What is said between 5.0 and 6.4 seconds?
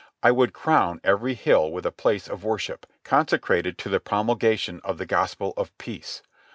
Gospel of Peace.